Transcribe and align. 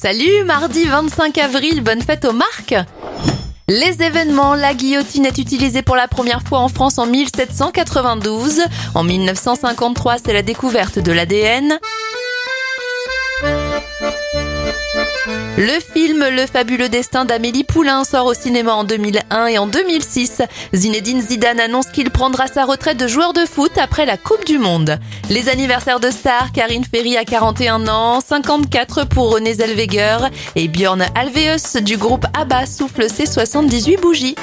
Salut, 0.00 0.44
mardi 0.44 0.84
25 0.84 1.36
avril, 1.38 1.82
bonne 1.82 2.02
fête 2.02 2.24
aux 2.24 2.32
marques 2.32 2.76
les 3.70 4.02
événements, 4.02 4.54
la 4.54 4.72
guillotine 4.72 5.26
est 5.26 5.36
utilisée 5.36 5.82
pour 5.82 5.94
la 5.94 6.08
première 6.08 6.40
fois 6.40 6.60
en 6.60 6.68
France 6.68 6.96
en 6.96 7.04
1792. 7.04 8.62
En 8.94 9.04
1953, 9.04 10.16
c'est 10.24 10.32
la 10.32 10.40
découverte 10.40 10.98
de 10.98 11.12
l'ADN. 11.12 11.78
Le 15.56 15.80
film 15.80 16.24
Le 16.30 16.46
fabuleux 16.46 16.88
destin 16.88 17.24
d'Amélie 17.24 17.64
Poulain 17.64 18.04
sort 18.04 18.26
au 18.26 18.34
cinéma 18.34 18.74
en 18.74 18.84
2001 18.84 19.46
et 19.46 19.58
en 19.58 19.66
2006. 19.66 20.42
Zinedine 20.72 21.20
Zidane 21.20 21.60
annonce 21.60 21.88
qu'il 21.88 22.10
prendra 22.10 22.46
sa 22.46 22.64
retraite 22.64 22.96
de 22.96 23.06
joueur 23.06 23.32
de 23.32 23.44
foot 23.44 23.72
après 23.76 24.06
la 24.06 24.16
Coupe 24.16 24.46
du 24.46 24.58
Monde. 24.58 24.98
Les 25.30 25.48
anniversaires 25.48 26.00
de 26.00 26.10
stars, 26.10 26.52
Karine 26.52 26.84
Ferry 26.84 27.16
a 27.16 27.24
41 27.24 27.88
ans, 27.88 28.20
54 28.20 29.04
pour 29.04 29.32
René 29.32 29.54
Zellweger 29.54 30.30
et 30.54 30.68
Björn 30.68 31.04
Alveus 31.14 31.82
du 31.82 31.96
groupe 31.96 32.26
ABBA 32.34 32.66
souffle 32.66 33.10
ses 33.10 33.26
78 33.26 33.96
bougies. 33.96 34.36